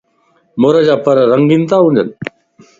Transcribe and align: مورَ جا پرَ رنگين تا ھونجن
مورَ 0.61 0.75
جا 0.87 0.95
پرَ 1.03 1.15
رنگين 1.31 1.63
تا 1.69 1.77
ھونجن 1.83 2.07